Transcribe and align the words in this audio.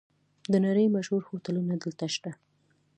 د 0.51 0.53
نړۍ 0.65 0.85
مشهور 0.95 1.21
هوټلونه 1.29 1.73
دلته 1.83 2.05
شته. 2.15 2.31